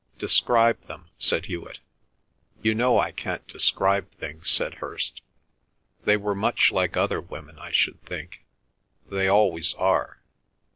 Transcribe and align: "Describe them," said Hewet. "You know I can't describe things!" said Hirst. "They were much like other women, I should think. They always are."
"Describe 0.17 0.81
them," 0.87 1.11
said 1.19 1.45
Hewet. 1.45 1.77
"You 2.63 2.73
know 2.73 2.97
I 2.97 3.11
can't 3.11 3.45
describe 3.45 4.09
things!" 4.09 4.49
said 4.49 4.73
Hirst. 4.81 5.21
"They 6.05 6.17
were 6.17 6.33
much 6.33 6.71
like 6.71 6.97
other 6.97 7.21
women, 7.21 7.59
I 7.59 7.69
should 7.69 8.01
think. 8.01 8.43
They 9.11 9.27
always 9.27 9.75
are." 9.75 10.19